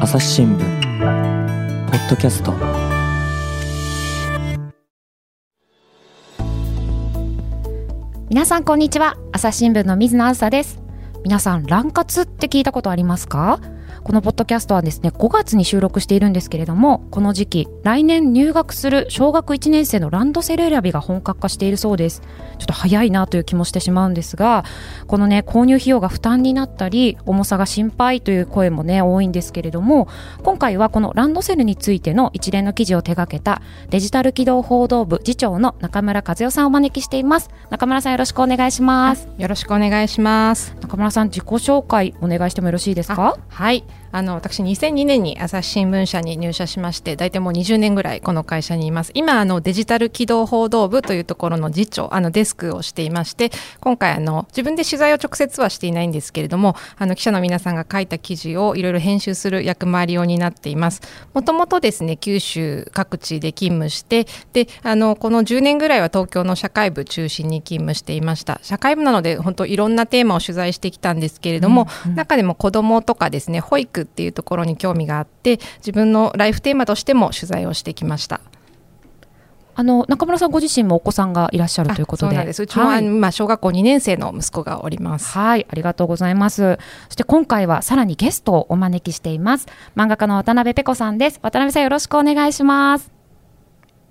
[0.00, 0.58] 朝日新聞
[1.90, 2.54] ポッドキャスト。
[8.28, 9.16] 皆さんこんにちは。
[9.32, 10.80] 朝日新聞の水野あずさです。
[11.24, 13.58] 皆さん乱活って聞いたことありますか？
[14.08, 22.22] このポッドキャストはですね5月に収録しているんですけれどもこの時期来年入学する小学1年生のランドセル選びが本格化しているそうです。
[22.58, 24.64] ちょっと早いなという気もしてしまうんですが
[25.06, 30.08] このね購入費用が負担になったり重さが心配という声もね多いんですけれども
[30.42, 37.50] 今回はこのランドセルについての一連の記事を手掛けたデジタル機動報道部次長の中村和代さんをお招きしています。
[37.68, 39.28] 中村さんよろしくお願いします。
[39.36, 40.74] よろしくお願いします。
[40.80, 43.38] 中村さん自己紹介お願いしてもよろしいですか？
[43.50, 49.10] はいあの私2002年に朝日新聞社に入社しまして大体もう20年ぐらいこの会社にいます。
[49.14, 61.02] 今あのデジタル機動報道部というところの次長あのデスクをしていまして今回あの自分で取材を直接はしていないんですけれどもあの記者の皆さんが書いた記事をいろいろ編集する役回りを担っています。
[61.34, 68.60] もともとですね九州各地で勤務してであのこの10年ぐらいは東京の社会部中心に勤務していました。
[68.62, 78.40] 社会部なので本当いろんなテーマを取材してきたんですけれども、うんうん、中でも子どもとかですね保育っていうところに興味があって自分のライフテーマとしても取材をしてきました。
[79.78, 85.28] あの中村さんご自身もお子さんがいらっしゃるということで、うちも、はい、まあ小学校2年生の息子がおります。
[85.38, 86.78] はい、ありがとうございます。
[87.06, 89.68] そして今回はさらにゲストをお招きしています。
[89.94, 91.38] 漫画家の渡辺ペコさんです。
[91.42, 93.17] 渡辺さんよろしくお願いします。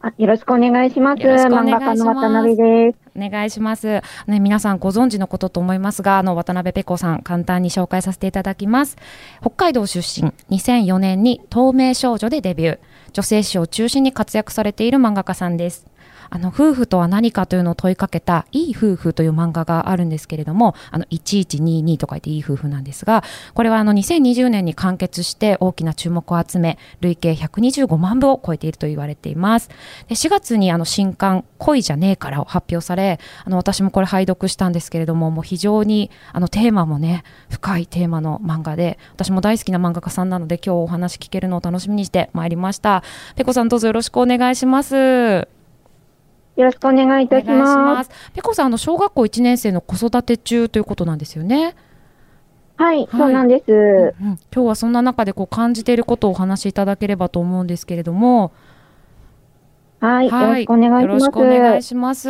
[0.08, 1.22] あよろしくお願いします。
[1.22, 2.97] 漫画家の渡辺です。
[3.16, 4.02] お願いします。
[4.27, 8.95] ね、皆さんご存知のことと思いますが、あの、渡辺ペコさん、簡単に紹介させていただきます。
[9.41, 12.80] 北海道出身、2004年に透明少女でデビュー。
[13.14, 15.88] 女性誌を中心に活躍されている漫画家さんです。
[16.30, 29.70] あの夫婦とは何かというのを問いかけた「いい夫婦」という漫画があるんですけれどもあの1122と書いていい夫婦なんですがこれはあの2020年に完結して大きな注目を集め累計125万部を超えていると言われています。
[30.08, 43.04] で4月にあの新刊「恋じゃねえから」を発表されあの私もこれ拝読したんですけれどももう非常にあのテーマもね深いテーマの漫画で私も大好きな漫画家さんなので今日お話聞けるのを楽しみにしてまいりました。
[43.36, 45.56] ペコさんどうぞよろしくお願いします。
[46.57, 48.09] よろしくお願いいたします。
[48.33, 51.75] ペコさん、あの小学校1年生の子育て中ということなんですよね。
[52.77, 58.51] はい、はい、そうなんです、うんうん、今日はそんな中でこう感じていることをお話しいただければと思うんですけれども。
[59.99, 61.01] はい、はい、よろしくお願いします。
[61.03, 62.29] よろしくお願いします。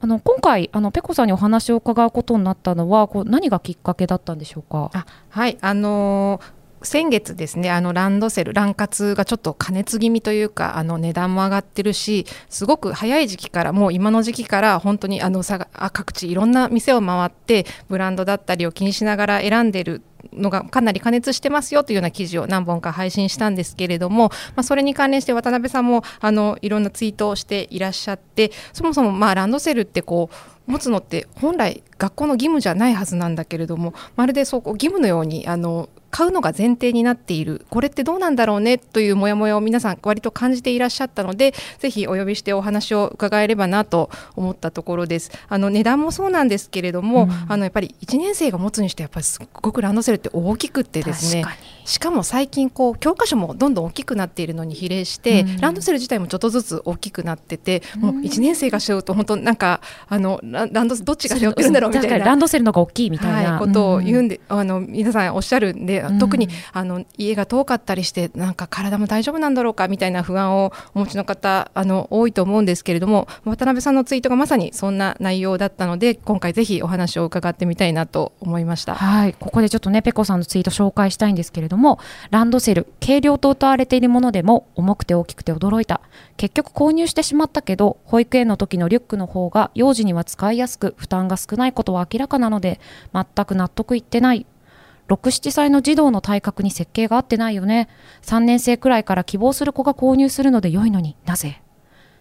[0.00, 4.90] あの今回あのペコさんにお話を伺うことになったのはこう何がきっかけだったんでしょうか？
[4.94, 30.30] あはいあのー先月ですねあのランドセルラン活がちょっと加熱気味というかあの値段も上がってるしすごく早い時期からもう今の時期から本当にあのさあ各地いろんな店を回ってブランドだったりを気にしながら選んでるのがかなり加熱してますよというような記事を何本か配信したんですけれども、まあ、それに関連して渡辺さんもあのいろんなツイートをしていらっしゃってそもそもまあランドセルってこ
[30.68, 37.64] う持つのって本来学校の義務じゃないはずなんだけれどもまるでそう義務のようにあの買うのが前提になっている。
[37.70, 45.32] これってどうなんだろうねというモヤモヤを皆さん割と感じていらっしゃったのでぜひお呼びしてお話を伺えればなと思ったところです。
[45.48, 51.44] あの値段もそうなんですけれども、うん、あのやっぱり1年生が持つにしてやっぱりすごくランドセルって大きくってですね
[51.84, 78.96] しかも最近こう教科書もどんどん大きくなっているのに比例して、うん、ランドセル自体もちょっとずつ大きくなってて、うん、もう1年生が背負うと本当なんかあのランドどっちが背負ってるんだろうみたいなランドセルのが大きいみたいな、はい、ことを言うんで、あの皆さんおっしゃるんで、特にああの家が遠かったりしてなんか体も大丈夫なんだろうかみたいな不安をお持ちの方あの多いと思うんですけれども渡辺さんのツイートがまさにそんな内容だったので今回ぜひお話を伺ってみたいなと思いました。
[78.96, 79.34] はい。
[79.34, 81.98] ここでちょっとねペコさんのツイート紹介したいんですけれども
[82.30, 86.00] ランドセル軽量と謳われているものでも重くて大きくて驚いた。
[86.36, 92.80] 結局購入してしまったけど保育園の時のリュックの方が幼児には使いやすく負担が少ないことは明らかなので
[93.12, 94.46] 全く納得いってない。
[95.08, 97.88] 67歳の児童の体格に設計が合ってないよね。
[98.22, 101.60] 3年生くらいから希望する子が購入するので良いのになぜ？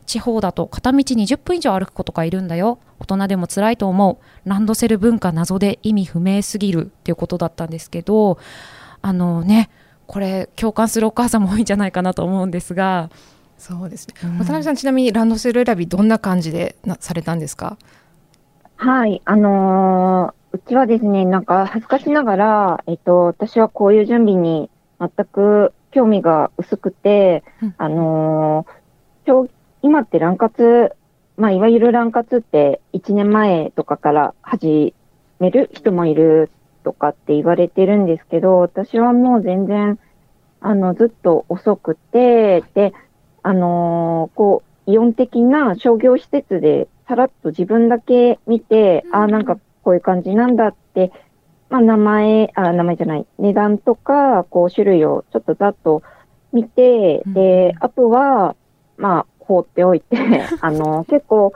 [0.07, 2.79] 地方だと片道20分以上歩く子とかいるんだよ。
[2.99, 4.49] 大人でも辛いと思う。
[4.49, 8.39] ランドセル文化謎で意味不明すぎるっていうことだったんですけど
[9.01, 9.69] あのね
[10.07, 13.09] これ共感するお母さんも多いんじゃないかなと思うんですが。
[13.57, 17.77] そうですね、うん、渡辺さんちなみにランドセル選びどんな感じでなされたんですか？
[18.75, 24.69] はいあのーうちはですね、なんか恥ずかしながら、えっと、私はこういう準備に
[24.99, 29.49] 全く興味が薄くて、うん、あのー、
[29.81, 30.91] 今って乱活、
[31.37, 34.93] まあ、いわゆる乱活って1年前とかから始
[35.39, 36.49] める人もいる
[36.83, 39.99] とかって言われてるんですけど、私はもう全然
[40.61, 42.93] あの、ずっと遅くて、で、
[43.41, 49.15] あのーこう、イオン的な商業施設でさらっと自分だけ見て、うん。
[49.15, 51.11] ああ、なんかこういう感じなんだって、
[51.69, 56.03] まあ名前、あ、名前じゃない、値段とか、こう種類をちょっとざっと
[56.53, 57.33] 見て、うん。
[57.33, 58.55] で、あとは、
[58.97, 60.17] まあ放っておいて、
[60.61, 61.53] あの、結構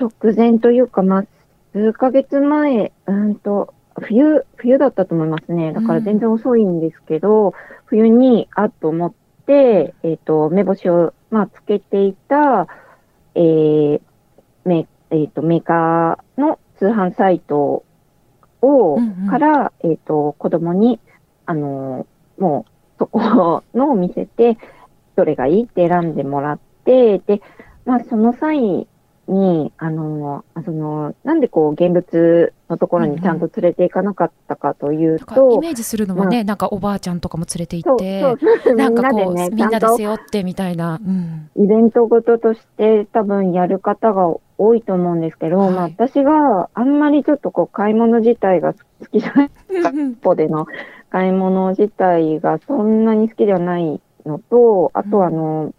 [0.00, 1.24] 直前というか、まあ、
[1.72, 5.72] 数ヶ月前、うんと、冬、冬だったと思いますね。
[5.72, 7.54] だから全然遅いんですけど、
[7.86, 9.14] 冬に、あっと思っ
[9.46, 12.66] て、えっ、と、目星を、まあ、つけていた、
[13.34, 14.00] えー、
[14.64, 17.84] メえっ、と、メーカーの通販サイト
[18.62, 21.00] を、うんうんから、えっ、と、子供に、
[21.46, 22.06] あのー
[22.38, 24.58] もう、そこのを見せて、
[25.16, 27.40] どれがいいって選んでもらって、で、
[27.84, 28.86] まあ、その際
[29.28, 38.20] に、あのその、なんでこう、現物のところにちゃんと連れて行かなかったかというなんかと、イメージするのもね、なんかおばあちゃんとかも連れて行って、
[38.64, 41.00] そう なんかこう、みんなでね、みんなで背負ってみたいな。
[41.04, 41.50] うん。
[41.56, 50.66] イベントごととして多分やる方が多いと思うんですけど、はいまあ私があんまりちょっとこう買い物自体が好きじゃない、一歩での
[51.10, 55.72] 買い物自体がそんなに好きではないのと、あとはあの、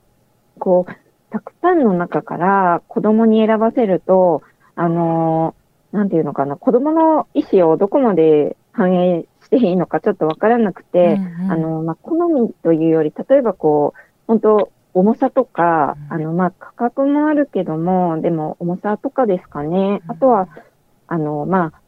[0.59, 4.43] こう、たくさんの中から子供に選ばせると、
[4.75, 5.55] あの、
[5.91, 20.01] なんていうのかな、子供の意思をどこまで反映していいのかちょっとわからなくて、うんうんあの、まあ、好みというより、例えばこう、本当重さとか、うんあの、まあ、価格もあるけども、でも重さとかですかね。
[20.07, 20.49] あとは、
[21.07, 21.81] あの、まあ、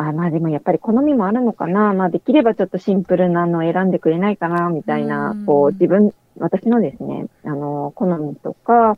[0.00, 1.92] あまあでもやっぱり好みもあるのかな。
[1.92, 8.96] まあできればちょっとシンプルなのを選んでくれないかな、みたいなうん、こう自分、私のですね、あの、好みとか、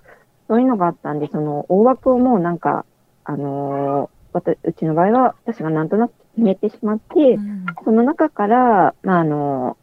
[0.49, 2.85] そういうのがあったんで、その大枠をもうなんか、
[3.25, 9.77] あのわたうちの場合は私がなんとなく決めてしまって、うんその中から、まあ、あの、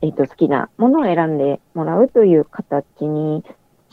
[0.00, 3.44] えっ、と、好きなものを選んでもらうという形に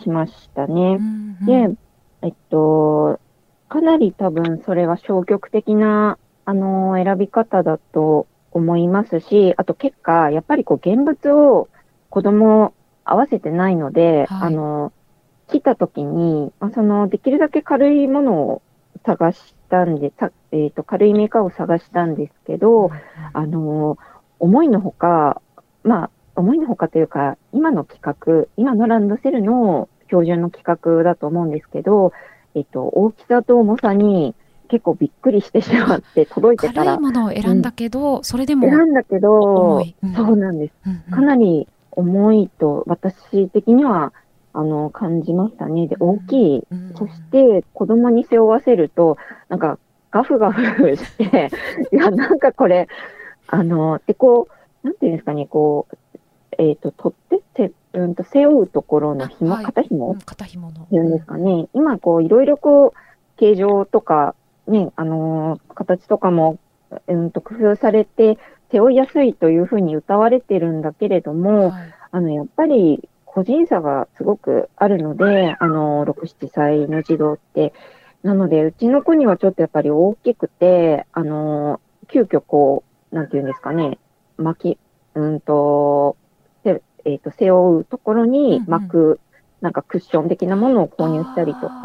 [0.01, 0.95] しましたうね。
[0.95, 1.77] んうんで、
[2.21, 3.19] えっと、
[3.68, 11.68] かなり多分それは消極的な、あの、選び方だと思いますし、あと結果、やっぱりこう、現物を
[12.09, 12.74] 子供
[13.11, 14.47] 合わせてないので、はい。
[14.47, 14.94] あの、
[15.47, 18.61] 来た時に、まあ、その、できるだけ軽いものを
[19.06, 22.91] 探したんで、さえっ、と、軽いメーカーを探したんですけど、
[23.33, 23.97] あの、
[24.39, 25.41] 思いのほか、
[25.83, 32.13] まあ、思いのほかというか、今の企画、今のランドセルの標準の企画だと思うんですけど、
[32.56, 34.35] えっと、大きさと重さに
[34.69, 36.97] 結構びっくりしてしまって、届いてたら。
[36.97, 40.13] 軽い、ものを選んだけど、それでも、選んだけどうん。
[40.13, 40.73] そうなんです。
[40.85, 41.11] うんうん。
[41.11, 41.67] かなり
[41.99, 44.13] 重いと、私的には、
[44.53, 45.87] あの、感じましたね。
[45.87, 46.63] で、大きい。
[46.71, 49.17] うんそして、子供に背負わせると、
[49.47, 49.77] なんか、
[50.11, 51.51] ガフガフして、
[51.93, 52.87] いや、なんかこれ、
[53.47, 54.47] あの、で、こ
[54.83, 55.97] う、なんていうんですかね、こう、
[56.57, 60.81] えっ、と、取って、せ、うんと、背負うところの紐、あはい肩紐うん肩紐の。
[60.83, 61.67] っていうんですかね。
[61.73, 62.91] 今、こう、いろいろこう、
[63.37, 64.35] 形状とか、
[64.67, 66.57] ね、あのー形とかも、
[67.07, 68.37] うんと、工夫されて、
[68.71, 71.94] 背負いやすいというふうに歌われてるんだけれども、はい。
[72.12, 77.74] あの、やっぱり個人差がすごくあるので、あの、6、7歳の児童って。
[78.24, 83.98] なので、うちの子にはちょっとやっぱり大きくて、あの、急遽こう、なんていうんですかね、
[84.38, 84.77] 巻き、
[85.16, 86.18] うんと、
[86.64, 89.19] せえっ、と、背負うところに巻く、
[89.61, 91.83] なんかクッション的なものを購入したりとか、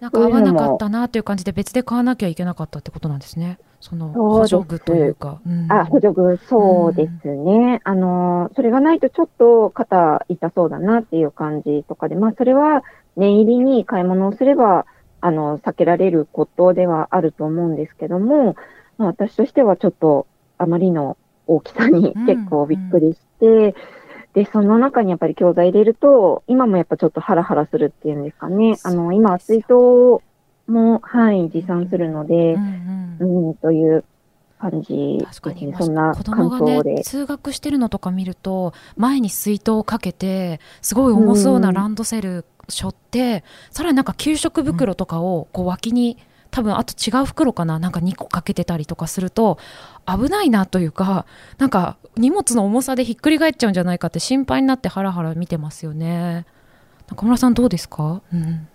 [0.00, 3.58] なんか合わなかったなという感じで別で買わなきゃいけなかったってことなんですね。
[3.80, 5.40] その補助具というか。
[5.46, 7.80] うんあ、補助具、そうですね。
[7.84, 12.82] あの、それがないとちょっと肩痛そうだなっていう感じとかで、まあ、それは
[13.16, 14.86] 念入りに買い物をすれば、
[15.20, 18.56] あの、避けられることではあると思うんですけども、
[18.98, 20.26] まあ、私としてはちょっと
[20.58, 23.74] あまりの大きさにうん結構びっくりして、
[24.38, 28.76] で、その中にやっぱり教材入れると、今もやっぱちょっとハラハラするっていうんですかね。
[28.84, 29.72] あの、今、水筒
[30.68, 34.04] も、はい、持参するのでう、んうんうん、という
[34.60, 35.76] 感じ確かに、ね。
[35.76, 37.02] そんな子感供がね想で。
[37.02, 46.18] 通学してるのとか見ると前に水筒をかけてすごい重そうなランドセル背負って、さらになんか給食袋とかをこう脇に
[46.50, 47.78] 多分あと違う袋かな？
[47.78, 49.58] なんか2個かけてたりとかすると
[50.06, 51.26] 危ないなというか
[51.58, 56.46] なんか荷物の重さでひっくり返っちゃうんじゃないかって心配になってハラハラ見てますよね。
[57.08, 58.68] 中村さんどうですか、うん。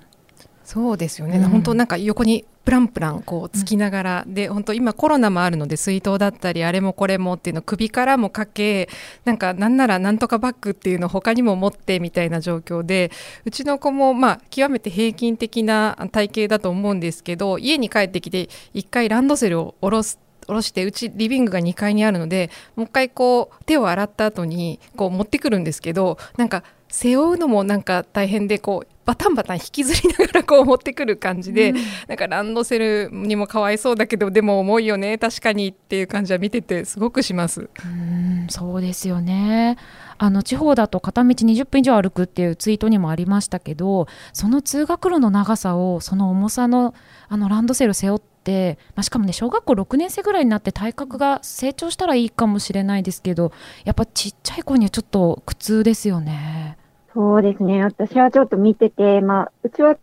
[0.64, 8.90] そうですよね、うん本当なんか横にプランプランこうつきながら、で本当今コロナもあるので水筒だったりあれもこれもっていうのを首からもかけ
[9.26, 13.12] なんかなんならなんとかバッグっていうのを他にも持ってみたいな状況で
[13.46, 26.64] うちの子もまあ極めて平均的な体型だと思うんですけど家に帰ってきて一回ランドセルを下ろす下ろしてうちリビングが2階にあるのでもう一回こう手を洗った後にこう持ってくるんですけどなんか
[26.94, 37.70] 背負うのもなんか大変でこうバタンバタン引きずりながらこう持ってくる感じで、うん、なんかランドセルにもかわいそうだけどでも重いよね確かにっていう感じは見ててすごくします。
[37.84, 39.78] うんそうですよね
[40.20, 46.94] あの地方だと片道20分以上歩くっていうツイートにもありましたけどその通学路の長さをその重さの
[47.28, 53.52] あのランドセル背負って、まあ、しかもね小学校6年生ぐらいになって体格が成長したらいいかもしれないですけど
[53.86, 56.78] やっぱちっちゃい子にはちょっと苦痛ですよね。
[57.14, 57.84] そうですね。
[57.84, 59.98] 私はちょっと見てて、まあ、うちは、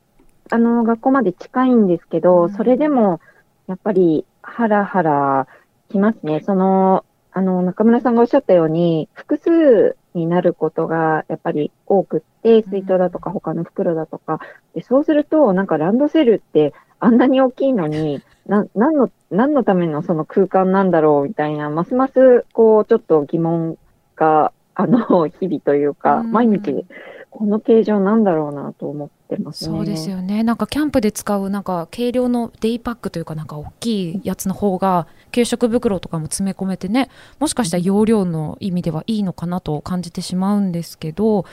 [0.51, 3.21] あの、学校まで近いんですけど、うん、それでも、
[3.67, 5.47] やっぱり、ハラハラ
[5.91, 6.41] きますね。
[6.41, 14.41] その、あの、中村さんがおっしゃったように、複数になることがやっぱり多くって、水筒だとか他の袋だとか、
[14.75, 23.77] でそうすると、なんかランドセルってあんなに大きいのに、な、何の、何のためのその空間なんだろうみたいな、ますます、こう、ちょっと疑問
[24.17, 26.85] があの、日々というか、毎日、
[27.31, 29.77] この形状なんだろうなと思ってますね。
[29.77, 30.43] そうですよね。
[30.43, 37.09] なんかキャンプで使うなんか軽量のデイパックというかなんか大きいやつの方が給食袋とかも詰め込めてね、
[37.39, 41.45] もしかしたら容量の意味ではいいのかなと感じてしまうんですけど、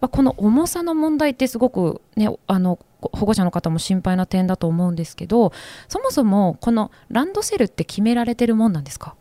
[0.00, 5.52] まあ、この重さの問題ってすごくね、あの保護者の方も心配な点だと思うんですけど、
[5.88, 9.14] そもそもこのランドセルって決められてるもんなんですか？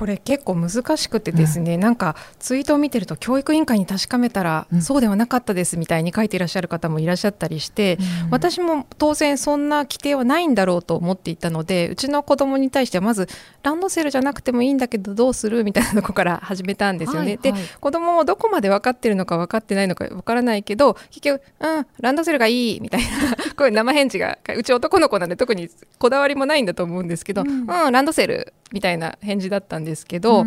[0.00, 13.28] これ結構難しくてですね、うん、なんかツイートを見てると教育委員会に確かめたら、うん、そうではなかったですみたいに書いていらっしゃる方もいらっしゃったりして、うん、私も当然そんな規定はないんだろうと思っていたのでうちの子供に対してはまず
[13.62, 17.36] ランドセルじゃなくてもいいんだけどどうするみたいなとこから始めたんですよね。
[17.42, 30.46] はいはい、で子供もどこまで分かってるのか分かってないのか分からないけど結局「うんランドセルがいい」みたいなこういう生返事がうち男の子なんで特にこだわりもないんだと思うんですけど「うんランドセル」みたいな返事だったんですけど、うん、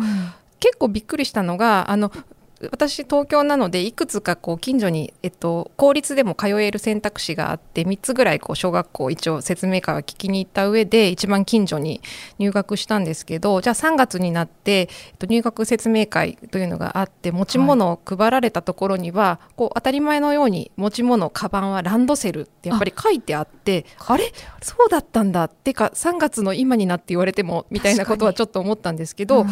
[0.60, 2.10] 結構びっくりしたのがあの
[2.72, 12.00] 私東京なのでいくつかこう近所に、えっと、公立でも通える選択肢があって3つぐらいこう小学校一応説明会は聞きに行った上で一番近所に
[12.38, 24.32] 入学したんですけどじゃあ3月になって、えっと、入学説明会というのがあって持ち物を配られたところには、はい、こう当たり前のように持ち物カバンはランドセルってやっぱり書いてあってあれ？
[24.62, 25.44] そうだったんだ。
[25.44, 29.48] ってか3月の今になって言われてもみたいなことはちょっと思ったんですけど、うん、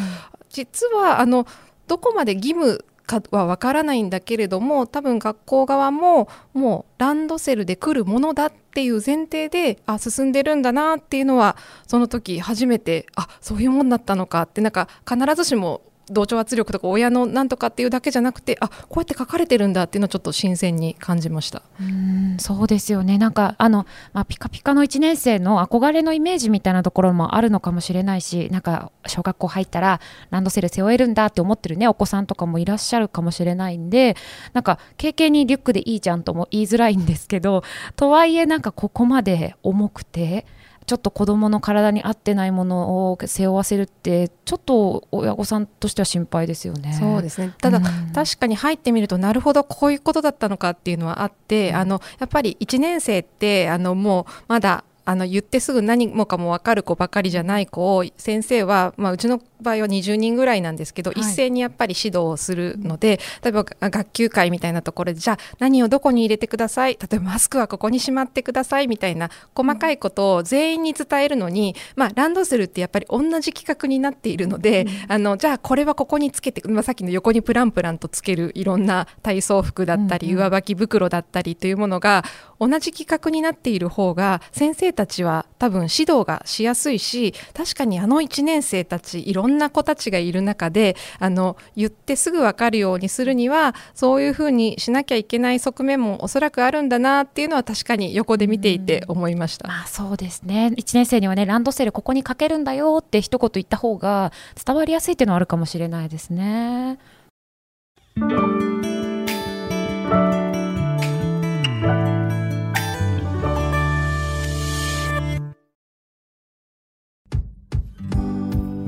[0.49, 1.47] 実はあの
[1.87, 11.57] どこまで義務かはわからないんだけれども多分学校側ももうランドセルで来るものだっていう前提であ進んでるんだなっていうのは
[11.87, 15.83] その時初めてあそういうもんだったのかってなんか必ずしも
[16.13, 30.01] 同調圧力とか親のなんとかっていうだけじゃなくてあこうやって書かれてるんだっていうのをちょっと新鮮に感じましたうんそうですよねなんかあの、まあ、ピカピカの1年生の憧れのイメージみたいなところもあるのかもしれないしなんか小学校入ったら
[30.31, 34.17] ランドセル背負えるんだって思ってるねお子さんとかもいらっしゃるかもしれないんで
[34.53, 37.63] なんか経験にリュックでいいじゃんとも言いづらいんですけど
[37.97, 40.47] とはいえなんかここまで重くて。
[40.87, 46.93] ちょっと子どもの体に合ってないものを背負わせるってちょっと親御さんとしては心配ですよね。
[46.99, 47.55] そうですね。
[47.61, 66.99] ただ、うん、確かに入ってみるとなるほどこういうことだったのかっていうのはあって、うん、あのやっぱり1年生ってあのもうまだあの言ってすぐ何もかも分かる子ばかりじゃない子を先生は、まあ、うちの場合は20人ぐらいなんですけど、はい、一斉にやっぱり指導をするので例えば学級会みたいなところでじゃあ何をどこに入れてください？
[67.01, 82.25] 例えばマスクはここにしまってくださいみたいな細かいことを全員に伝えるのに、まあ、ランドセルってやっぱり同じ企画になっているので、うん、あのじゃあこれはここにつけて、まあ、さっきの横にプランプランとつけるいろんな体操服だったり、うんうん、上履き袋だったりというものが
[82.59, 99.69] 同じ企画になっている方が先生たちは多分指導がしやすいし確かにあの1年生たちいろんな子たちがいる中であの言ってすぐ分かるようにするにはそういうふうにしなきゃいけない側面もおそらくあるんだなっていうのは確かに横で見ていて思いました。
[99.69, 104.33] まあ、そうですね1年生にはねランドセルここにかけるんだよって一言言った方が
[104.65, 106.99] 伝わりやすいっていうのはあるかもしれないですね。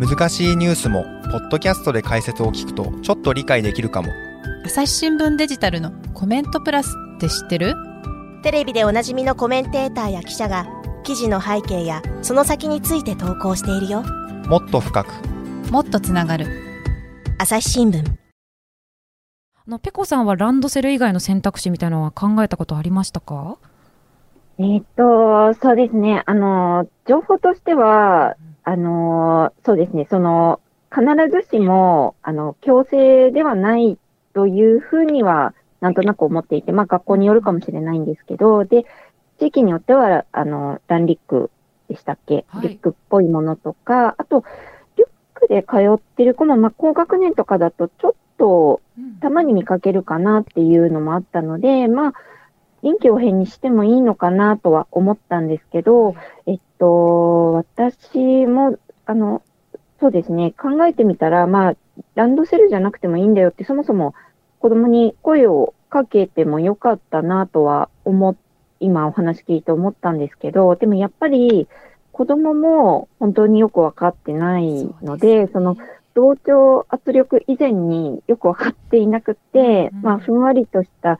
[0.06, 4.08] 難しいニュースもポッドキャストで解説を聞くとちょっと理解できるかも。
[4.66, 7.74] 朝日新聞デジタルのコメントプラスって知ってる？
[8.42, 10.66] テレビでおなじみのコメンテーターや記者が
[11.04, 14.02] 記事の背景やその先について投稿しているよ。
[14.46, 15.08] もっと深く。
[15.70, 16.48] もっとつながる。
[17.38, 18.04] 朝日新聞。
[18.06, 23.56] あのペコさんはランドセル以外の選択肢みたいなのは考えたことありましたか？
[24.58, 26.22] えっと、そうですね。
[26.26, 33.98] あの、情報としては、あのーそうですね、その、必ずしも、あの、強制ではない
[34.32, 38.84] というふうには、なんとなく思っていて、まあ、学校によるかもしれないんですけど、で、
[39.38, 41.50] 地域によっては、あの、ランリック
[41.88, 42.68] でしたっけ、はい。
[42.68, 44.44] リックっぽいものとか、あと、
[44.96, 48.80] リュックで通ってる子も、まあ、高学年とかだと、ちょっと、
[49.20, 52.12] たまに見かけるかなっていうのもあったので、まあ、
[52.84, 56.14] 臨機応変にしてもいいのかなとは思ったんですけど、
[56.46, 59.42] えっと、私も、あの、
[60.00, 61.74] そうですね、考えてみたら、まあ、
[62.14, 64.14] ランドセルじゃなくてもいいんだよって、そもそも
[64.58, 68.36] 子供に声をかけてもよかったなとは思っ、
[68.80, 71.66] 今お話聞いて思ったんですけど、でもやっぱり
[72.12, 75.78] 子供も本当によくわかってないので、その、
[76.14, 80.02] 同調圧力以前によくわかっていなくて、うん。
[80.02, 81.18] まあ、ふんわりとした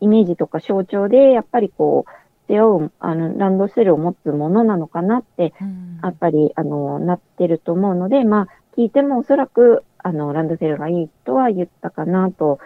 [0.00, 2.10] イメージとか象徴で、やっぱりこう、
[2.48, 12.58] 背負う、あの、ランドセルを持つものなのかなって、うんやっぱり、あの、なってると思うので、まあ、聞いてもおそらく、あの、ランドセルがいいとは言ったかなと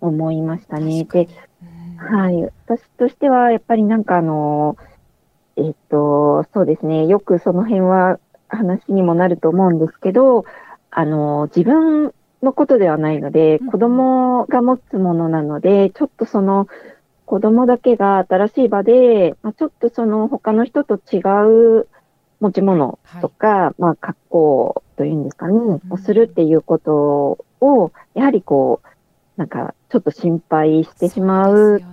[0.00, 1.04] 思いましたね。
[1.04, 1.28] で、
[1.62, 2.42] うんはい。
[2.66, 4.76] 私としては、やっぱりなんかあの、
[5.56, 7.06] えっと、そうですね。
[7.06, 10.44] よくその辺は話にもなると思うんですけど、
[10.90, 13.66] あの、自分のことではないので、うん。
[13.68, 16.66] 子供が持つものなので、ちょっとその、
[17.24, 21.18] 子供だけが新しい場で、まあ、ちょっとその他の人と違
[21.80, 21.88] う
[22.40, 28.88] 持ち物とか、まあ格好というんですかね、をするっていうことを、やはりこう、
[29.36, 31.92] なんかちょっと心配してしまうそう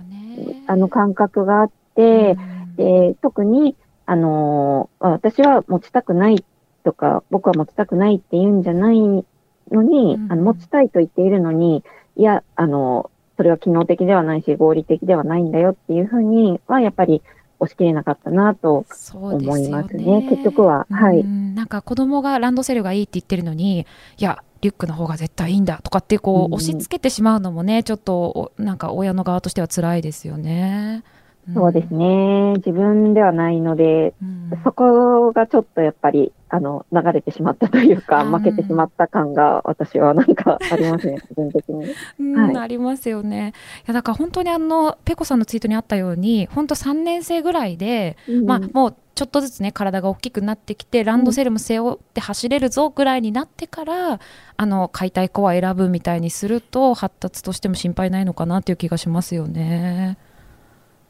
[0.66, 2.76] あの感覚があって、うん。
[2.76, 3.76] で、特に、
[4.06, 6.44] あのー私は持ちたくない
[6.84, 9.24] とか、僕は持ちたくないって言うんじゃない
[9.70, 11.84] のに、うんあの持ちたいと言っているのに、
[12.16, 17.22] いや、あの、それは機能的ではないし、合理的ではないんだよっていうふうには、やっぱり
[17.58, 18.84] 押し切れなかったなと
[19.14, 20.26] 思いますね。
[20.28, 21.20] 結局は、はい。
[21.20, 23.84] うんなんか子供がランドセルがいいって言ってるのに、い
[24.18, 31.02] や、リュックの方が絶対いいんだとかってこう押し付けてしまうのもね、ちょっとおなんか親の側としては辛いですよね。
[31.50, 31.94] んそうです。
[31.94, 32.54] ね。
[32.56, 41.86] 自分ではないので、うんそこがちょっとやっぱり、あの、流れてしまったというか、うん負けてしまった感が私はなんかありますね、 自分的に。
[42.18, 43.52] うんはいありますよね。
[43.78, 54.20] いやだから本当にあのペコさんのツイートにあったように、本当3年生ぐらいで、まあもうちょっとずつね体が大きくなってきてランドセルも背負って走れるぞぐらいになってから、
[54.56, 60.18] あの買いたい子は選ぶみたいにすると発達としても心配ないのかなっていう気がしますよね。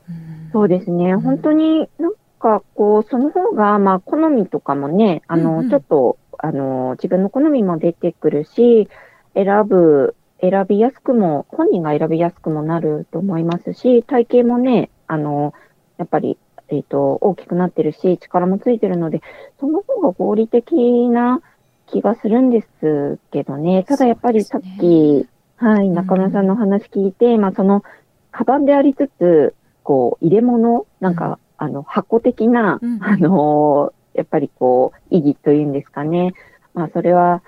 [0.08, 1.12] うんそうですね。
[1.12, 2.09] ん本当になん
[2.40, 5.70] かこう、その方が、まあ、好みとかもね、あの、うんうん。
[5.70, 8.88] ちょっと、あの、自分の好みも出てくるし、
[9.34, 15.52] 選ぶ、選びやすくも、本人が選びやすくもなると思いますし、体型もね、あの、
[15.98, 19.20] やっぱり、えっ、と、大きくなってるし、力もついてるので、
[19.60, 21.42] その方が合理的な
[21.86, 23.84] 気がするんですけどね。
[23.84, 25.94] ただやっぱりさっき、はい、ん。
[25.94, 27.82] 中村さんのお話聞いて、まあ、その、
[28.30, 36.32] カバンでありつつ、こう、入れ物なんか、あの、箱的な、あのーやっぱりこう、意義というんですかね。
[36.74, 37.42] まあ、それは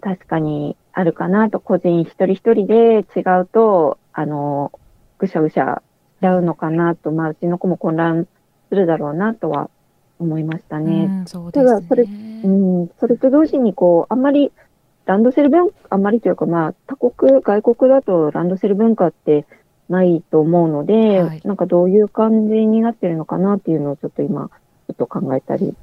[0.00, 4.78] 確かにあるかなと、個人一人一人で違うと、あのー
[5.18, 5.82] ぐしゃぐしゃ
[6.18, 8.26] しちゃうのかなと、まあ、うちの子も混乱
[8.68, 9.68] するだろうなとは
[10.18, 11.06] 思いましたね。
[11.06, 12.42] うんそうですただそれね。
[12.44, 12.48] う
[12.84, 14.52] ん、それと同時に、こう、あんまり、
[15.06, 19.46] ランドセル文化、あんまりというか、まあ、他国、外国だとランドセル文化って
[19.88, 21.40] ないと思うので、はい。
[21.44, 25.74] なんかどういう感じになってるのかなっていうのをちょっと今、ちょっと考えたり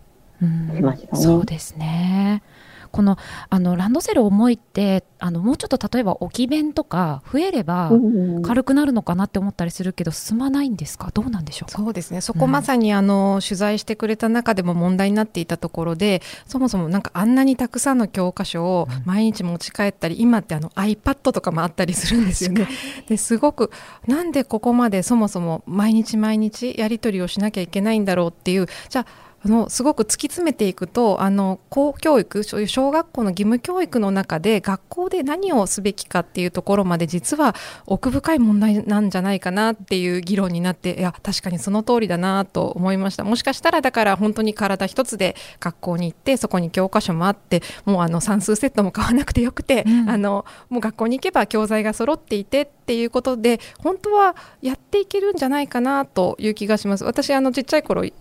[0.41, 0.75] うん。
[0.75, 1.21] しましたね。
[1.21, 2.43] そうですね。
[2.93, 3.17] この
[3.49, 11.09] あのランドセル重いってあのもうちょっと例えば置き弁とか増えればうん軽くなるのかなって思ったりするけど進まないんですか？
[11.11, 11.77] どうなんでしょうか？
[11.81, 12.21] そうですね。
[12.21, 22.67] そこまさにあの、取材してくれた中でも問題になっていたところでそもそもなんかあんなにたくさんの教科書を毎日持ち帰ったり、今ってあの iPad とかもあったりするんですよね。
[23.09, 23.71] ですごく
[24.07, 43.23] なんでここまでそもそも毎日毎日やり取りをしなきゃいけないんだろうっていうじゃああのすごく突き詰めていくとあの公教育そういう小学校の義務教育の中で学校で何をすべきかっていうところまで実は奥深い問題なんじゃないかなっていう議論になっていや確かにその通りだなと思いました。
[43.23, 50.09] もしかしたらだから本当に体一つで学校に行ってそこに教科書もあってもうあの算数セットも買わなくてよくて、うん。
[50.09, 57.03] あのもう学校に行けば教材が揃っていてっていうことで本当はやっていけるんじゃないかなという気がします。
[57.03, 58.13] 私あのちっちゃい頃い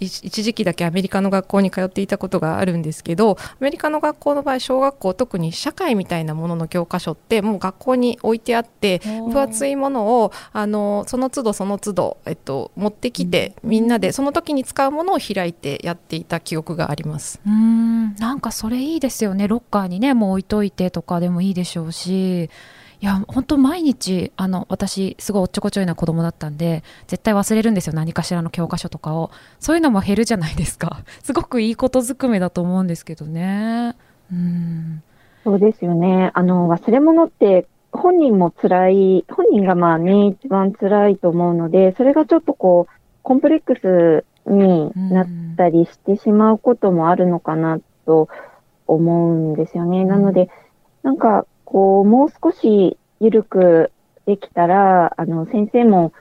[0.00, 17.40] 一一時期だけアメリカの学校に通っていたことがあるんですけどアメリカの学校の場合小学校特に社会みたいなものの教科書ってもう学校に置いてあって分厚いものをあのその都度その都度、えっと、持ってきて、みんなでその時に使うものを開いてやっていた記憶があります。
[17.46, 18.14] うん。
[18.16, 19.48] なんかそれいいですよね。
[19.48, 22.50] ロッカーにねもう置いといてとかでもいいでしょうし
[23.02, 29.30] いや本当毎日あの私すごいおっちょこちょいな子供だったんで絶対忘れるんですよ何かしらの教科書とかを。
[29.58, 31.02] そういうのも減るじゃないですか。
[31.22, 33.96] すごくいいことずくめだと思うんですけどね。
[34.30, 35.02] うん。
[35.44, 36.30] そうですよね。
[36.34, 48.28] あの、忘れ物って本人も辛い、本人がまあね、一番辛いと思うので、それがちょっとこう、コンプレックスになったりしてしまうこともあるのかなと
[48.86, 50.04] 思うんですよね。
[50.04, 50.50] なので、
[51.02, 53.92] なんか、こう、もう少し緩く
[54.26, 56.12] できたら、あの、先生も、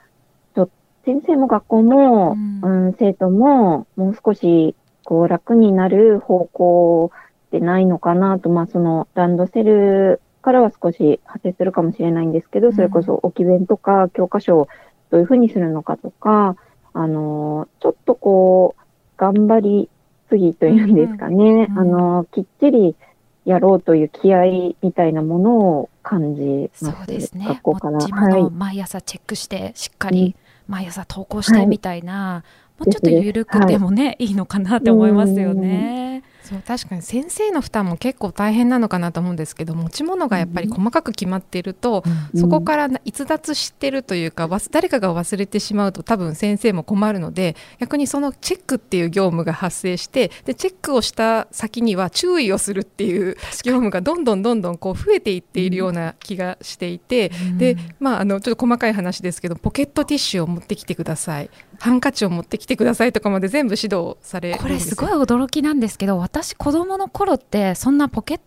[0.56, 0.70] ちょ
[1.06, 2.34] 先生も学校も、
[2.64, 2.86] うん。
[2.88, 7.12] うん、生徒も、もう少し、こう、楽になる方向
[7.48, 14.68] ってないのかなと、まあ、その、ランドセルからは少し派生するかもしれないんですけど、それこそ置き弁とか教科書を
[15.10, 16.58] どういうふうにするのかとか、
[16.94, 18.82] あの、ちょっとこう、
[19.18, 19.90] 頑張り
[20.30, 21.80] すぎというんですかね、うん。
[21.80, 22.96] あの、きっちり
[23.50, 27.04] やろうという気合みたいなものを感じそます。
[27.04, 27.46] うですね。
[27.48, 28.00] 学校から。
[28.52, 30.36] 毎朝チェックしてしっかり
[30.68, 32.44] 毎朝投稿してみたいな、
[32.78, 34.36] もうちょっと緩くてもね、い、い。
[34.36, 36.24] のかなって思いますよね。
[36.50, 42.04] そう確かに先生の負担も結構大変なのかなと思うんですけど持ち物がやっぱり細かく決まっていると、
[42.36, 64.92] そこからな逸脱してるというか誰かが忘れてしまうと多分先生も困るので逆にそのチェックっていう業務が発生してでチェックをした先には注意をするっていう業務がどんどんどんどんこう増えていっているような気がしていて、でまああのちょっと細かい話ですけどポケットティッシュを持ってきてくださいハンカチを持ってきてくださいとかまで全部指導されるんこですよ。
[64.92, 68.40] れすごい驚きなんですけど私子供の頃ってそんなポケッ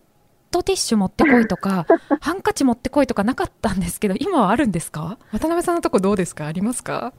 [0.51, 1.85] トティッシュ持ってこいとか
[2.21, 5.17] ハンカチ持ってこいとかなかったんですけど今はあるんですか？
[5.31, 6.45] 渡辺さんのとこどうですか？
[6.45, 7.13] ありますか？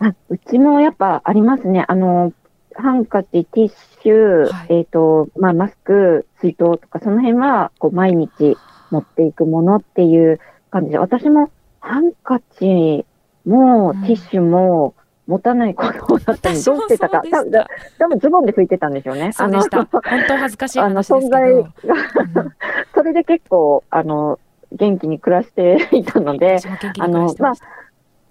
[0.00, 1.84] あうちもやっぱありますね。
[1.86, 2.32] あの、
[2.74, 4.66] ハンカチ、ティッシュ、はい。
[4.70, 8.56] えっ、と、まあ、マスク、水筒とか、その辺は、こう、毎日
[8.90, 13.04] 持っていくものっていう感じで、私もハンカチ
[13.44, 14.94] も、うんティッシュも
[15.30, 17.52] 持たない子供だったのに、私もどうしてたか、多分
[17.98, 19.32] 多分ズボンで拭いてたんでしょうね。
[19.32, 21.70] そうでしたあの本当恥ずかしいあの、存在ど、が、
[22.94, 24.38] それで結構、あの、
[24.72, 27.66] 元気に暮らしていたので、私も元気に暮らしてました。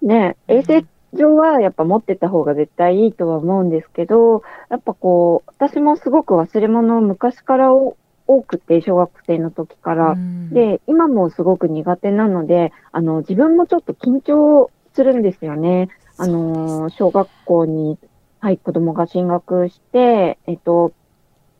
[0.02, 0.84] ね、衛生
[1.14, 7.96] 上はやっぱ持ってた方が絶対いいとは思うんですけど、やっぱこう、私もすごく忘れ物を昔からお
[8.30, 10.12] 多くて、小学生の時から。
[10.12, 10.50] うん。
[10.50, 15.88] で、今もすごく苦手なので、あの、自分もちょっと緊張するんですよね。
[16.20, 17.98] あの、小学校に、
[18.40, 20.92] はい、子供が進学して、えっと、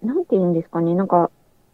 [0.02, 1.30] なんて言うんですかね、なんか、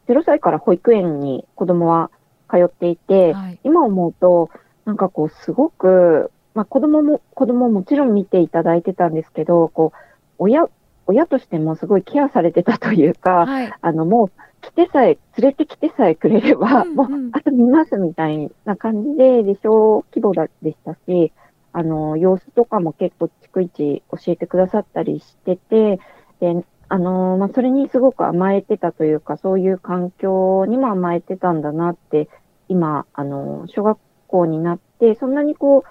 [0.07, 2.13] 0歳から保育園に子供は
[2.49, 3.59] 通っていて、はい。
[3.65, 4.51] 今思うと、
[4.85, 9.99] なんかこう、すごく、まあ子供も、子供ももちろん見ていただいてたんですけど、こう、
[10.39, 10.69] 親、
[11.09, 13.73] 親としてもすごいケアされてたというか、はい。
[13.81, 16.95] あの、もう、来てさえ、連れてきてさえくれれば、うんうん。
[16.95, 21.33] もう、あと見ますみたいな感じで、で、小規模だでしたし、
[21.77, 26.01] あの、様子とかも結構逐一教えてくださったりしてて、
[26.41, 32.31] で、あの、まあ、それにすごく甘えてたというか、そういう環境にも甘えてたんだなって、
[32.71, 35.85] 今、あの、小学校になって、そんなにこ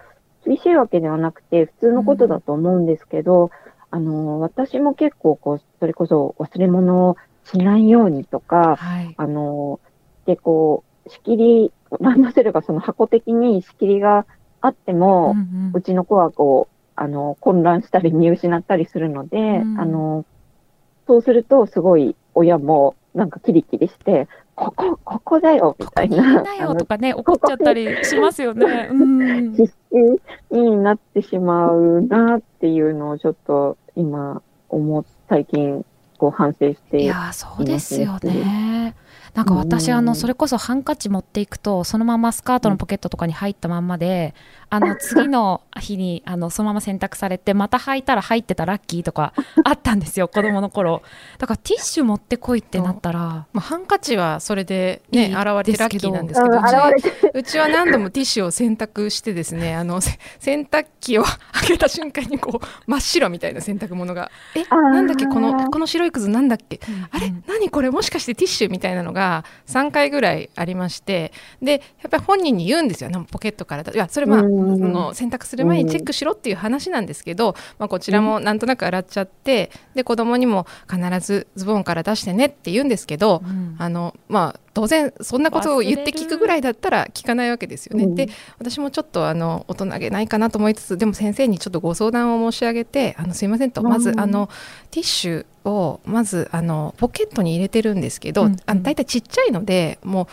[0.43, 3.51] う、厳しいわけではなくて、普通のことだと思うんですけど、
[3.91, 9.13] あの、私も結構こう、それこそ忘れ物をしないようにとか、はい。
[9.15, 9.79] あの、
[10.25, 14.25] で、こう、仕切り、ランドセルがその箱的に仕切りが
[14.61, 20.25] あっても、うんうんうちの子はこう、あの、混乱したり見失ったりするので、うんあの、
[21.07, 26.41] そうするとすごい親もなんかキリキリして、ここ、ここだよ、みたいな。
[26.43, 28.89] なよとかね怒っちゃったりしますよね。
[28.91, 29.73] うん必
[30.51, 35.85] 死になってしまうなっていうのをちょっと今思っ、最近
[36.17, 37.03] こう反省して。
[37.03, 38.95] いやーそうですよね。
[39.35, 44.33] なんか私、うんあのそれこそハンカチ持っていくとそのままスカートのポケットとかに入ったまんまで、
[44.69, 51.01] あの 次の日にあのそのまま洗濯されてまた履いたら入ってたラッキーとかあったんですよ 子供の頃。
[51.37, 53.19] だからティッシュ持ってこいってなったら。
[53.19, 56.59] まあ、ハンカチはそれで、ね、現れてラッキーなんですけどうん。
[57.39, 64.63] うちは何度もティッシュを洗濯してですねあのせ洗濯機を開けた瞬間にこう真っ白みたいな洗濯物がえ？
[64.71, 66.79] なんだっけこのこの白いくずなんだっけ？
[67.11, 67.43] あれうん。
[67.47, 67.91] 何これ？
[67.91, 73.09] もしかしてティッシュみたいなのがが3回ぐらいありましてでやっぱり本人に言うんですよ。
[73.09, 73.83] ねポケットから。
[73.83, 74.77] いやそれまあ、うん。
[74.77, 83.75] その選択する前にチェックしろっていう話なんですけど、まあ、こちらもなんとなく洗っちゃってで子供にも必ずズボンから出してねって言うんですけど、うん。
[83.79, 88.03] あのまあ当然そんなことを言って聞くぐらいだったら聞かないわけですよね。
[88.03, 88.15] うん。
[88.15, 88.27] で
[88.59, 94.49] 私もちょっとあの大人げないかなと思いつつでも先生にちょっとご相談を申し上げてあのすいませんとまずうんあの
[94.91, 98.57] ティッシュをまずあのポケットに入れてるんですけど、うん。
[98.65, 100.27] あの大体ちっちゃいのでもう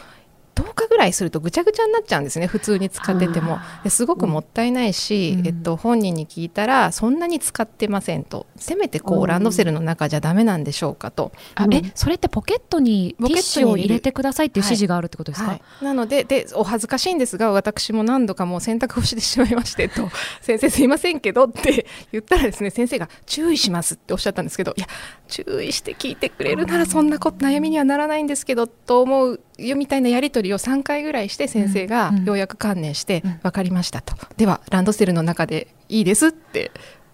[0.55, 3.59] 10日ぐらいするとぐちゃぐちゃになっちゃうんですね普通に使ってても。
[3.85, 5.47] ですごくもったいないし、うん。
[5.47, 8.47] えっと、本人に聞いたらそんなに使ってませんと。
[8.57, 11.33] せめてこううんランドセルの中じゃダメなんでしょうかと。
[11.59, 11.75] うん。
[11.75, 20.09] あえそれってポケットにティッシュを入れてくださいっていう指示があるってことですか、はい、なのででお恥ずかしいんですが私も何度かもう洗濯をしてしまいましてと
[20.41, 24.87] 先生すいませんけどって言ったらですね先生が注意しますっておっしゃったんですけどいや
[25.29, 32.17] 注意して聞いてくれるならそんなこと悩みにはならないんですけどと思うよみたいなやり取りを3回ぐらいして先生がうん。
[32.19, 32.25] うん。
[32.25, 33.39] ようやく観念してうん。
[33.43, 36.71] 分かりましたと、ではランドセルの中でいいですって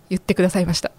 [0.09, 0.91] 言ってくださいました。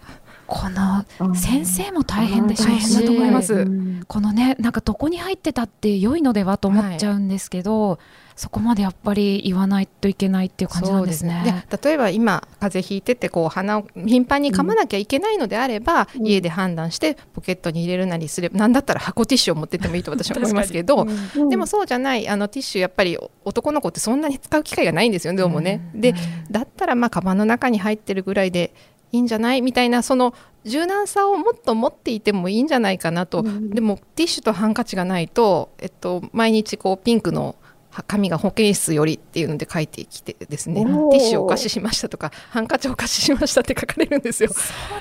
[0.46, 1.36] このうん。
[1.36, 2.80] 先生も大変でしょう。
[2.80, 3.54] し大変だと思います。
[3.54, 4.04] うん。
[4.06, 7.98] このねなんかどこに入ってたって良いのではと思っちゃうんですけど、
[8.40, 11.42] そこまでやっぱり言わないといけないっていう感じなんですね。
[11.44, 16.26] そうで例えば今風邪ひいててこう鼻を頻繁に噛まなきゃいけないのであれば、うん。
[16.26, 21.50] 家で判断してポケットに入れるなりすればなんだったら箱ティッシュを持ってってもいいと私は思いますけど、うん。
[21.50, 25.90] でもそうじゃないあのティッシュやっぱり男の子ってそんなに使う機会がないんですよねどうもね。
[25.94, 26.14] で
[26.50, 28.72] だったらまあカバンの中に入ってるぐらいで
[29.12, 33.68] いいんじゃないみたいなその柔軟さをもっと持っていてもいいんじゃないかなと、うん。
[33.68, 37.69] でもティッシュとハンカチがないと、えっと、毎日こうピンクのは
[38.06, 40.84] 紙が保健室よりっていうので書いてきてですね。
[40.84, 44.50] ティッシュお貸ししましたとかハンカチお貸ししましたって書かれるんですよ。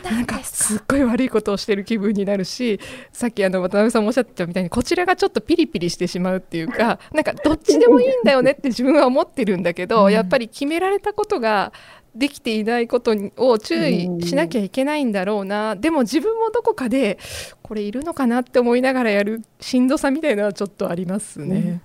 [0.03, 0.39] なんか。
[0.43, 2.79] すっごい悪いことをしてる気分になるし
[3.11, 10.11] さっきあの渡辺さんもおっしゃってたみたいにこちらがちょっとピリピリしてしまうっていうか なんかどっちでもいいんだよねって自分は思ってるんだけど、うん。
[10.11, 11.71] やっぱり決められたことが
[12.15, 17.19] できていないことにを注意しなきゃいけないんだろうな、でも自分もどこかで
[17.61, 21.55] これいるのかなって思いながらやるしんどさみたいなのはちょっとありますね。
[21.55, 21.81] うん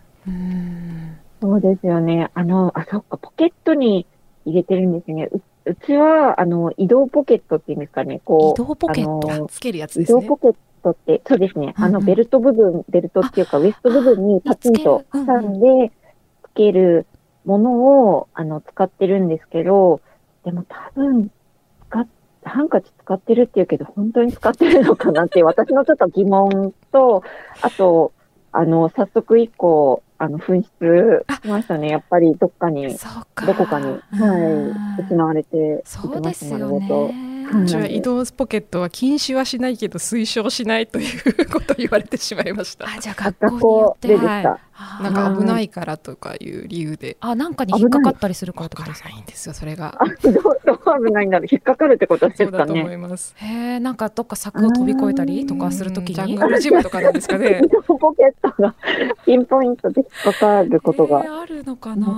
[1.41, 2.31] そうですよね。
[2.35, 4.07] あの、あ、そっか、ポケットに
[4.45, 5.29] 入れてるんですね。
[5.33, 8.21] ううちは、あの、移動ポケットっていうんですかね。
[8.25, 9.47] こう、移動ポケット？
[9.47, 10.19] つけるやつですね。
[10.19, 11.75] 移動ポケットって、そうですね。
[11.77, 15.93] あの、うんうんベルト部分、ベルトっていうか、ウエスト部分にパチンと挟んで、
[16.45, 17.07] つける
[17.45, 20.01] ものを、あの、使ってるんですけど、
[20.45, 21.31] でも多分、
[22.47, 27.25] ハンカチ使ってるっていうけど、本当に使ってるのかなって私のちょっと疑問と、
[27.63, 28.13] あと、
[28.53, 31.89] あの、早速一個、あの、紛失しましたね。
[31.89, 32.97] やっぱりどっかに、
[33.35, 36.79] かどこかに、はい、失われていそうですよ。
[36.79, 36.89] ね。
[36.91, 42.87] うんうちは移動ポケットは禁止はしないけど推奨しないということを言われてしまいました。
[42.87, 44.51] あじゃあ学学校によって校ででしはいた。
[44.51, 44.59] あ
[45.03, 47.17] なんか危ないからとかいう理由で。
[47.21, 49.09] あなんかに引っかかったりするからとですか？
[49.09, 50.33] らないんですよ、それがあ。、どう、
[50.67, 51.49] どう危ないんだろう。
[51.51, 52.95] 引っかかるってことですかそうだと思ね。
[52.95, 53.35] います。
[53.37, 57.63] へえなんかどっか柵を飛び越えたりとかするときうんジャンにグルジムとかなんですかね？
[57.87, 58.75] ポケットが
[59.25, 61.29] ピンポイントで引っかかることがえ。
[61.29, 62.07] ーあるのかな？
[62.07, 62.13] な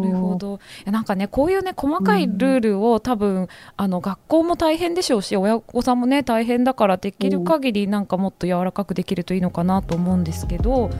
[0.00, 10.90] るほどなんかねこういうね細かいルールを多分あの学校も大変でしょうし親御さんもね大変だからできる限りなんかもっと柔らかくできるといいのかなと思うんですけど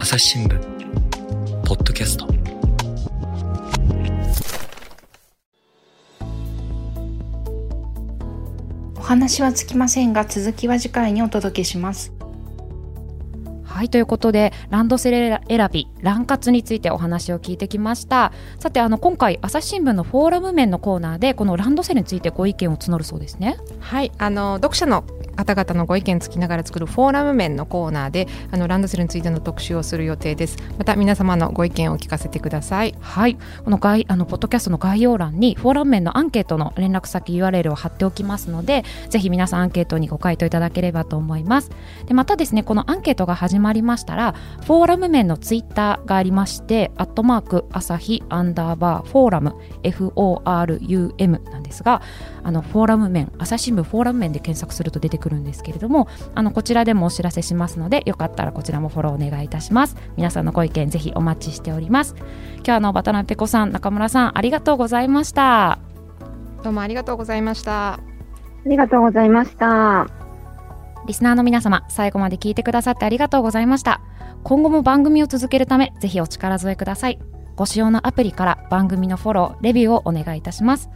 [0.00, 0.58] 朝日新聞
[1.64, 2.26] ポッドキャスト。
[8.96, 12.12] お話はつきませんが続きは次回にお届けします。
[13.62, 18.32] はいということでランドセル選びラン活についてお話を聞いてきました。
[18.58, 23.58] さてあの今回朝日新聞のフォーラム面のコーナーでこのランドセルについてご意見を募るそうですね。
[23.78, 25.04] はい、あの読者の
[25.36, 30.56] 方々のご意見つきながら作るフォーラム面のコーナーであのランドセルについての特集をする予定です。
[30.78, 32.94] また皆様のご意見を聞かせてください。
[33.00, 41.70] はい、この概あのポッドキャストの概要欄にフォーラム面のアンケートの連絡先 URL を貼っておきますのでぜひ皆さんアンケートにご回答いただければと思います。
[42.06, 52.02] でまたですねこのアンケートが始まりましたらフォーラム面のツイッターがありましてアットマーク朝日アンダーバーフォーラム FORUM なんですが
[52.42, 59.96] あのフォーラム面朝日新聞フォーラム面で検索すると出てくるんですけれどもあのこちらでもお知らせしますのでよかったらこちらもフォローお願いいたします。
[60.16, 62.14] 皆さんのご意見ぜひお待ちしております。
[62.56, 65.78] 今日はあの渡辺ペコさん中村さんありがとうございました。
[66.62, 67.94] どうもありがとうございました。
[67.94, 68.00] あ
[68.66, 70.06] りがとうございました。
[71.06, 74.00] リスナーの皆様最後まで聞いてくださってありがとうございました。
[74.42, 77.18] 今後も番組を続けるためぜひお力添えください。
[77.54, 80.90] ご使用のアプリから番組のフォローレビューをお願いいたします。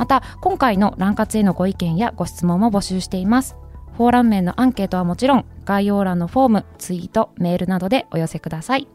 [0.00, 3.56] また今回のラン活へのご意見やご質問も募集しています
[3.96, 8.88] フォーラム面のアンケートはもちろん、概要欄のフォーム、ツイート、メールなどでお寄せください。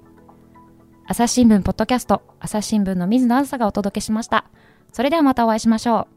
[1.08, 4.46] 朝日新聞ポッドキャスト、朝日新聞の水野あずさがお届けしました。
[4.92, 6.15] それではまたお会いしましょう。